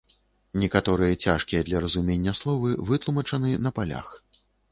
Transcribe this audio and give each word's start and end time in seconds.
Некаторыя 0.61 1.17
цяжкія 1.25 1.61
для 1.67 1.81
разумення 1.83 2.33
словы 2.41 2.73
вытлумачаны 2.89 3.51
на 3.67 3.75
палях. 3.79 4.07